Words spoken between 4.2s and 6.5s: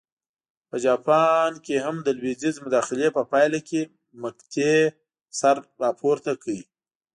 مقطعې سر راپورته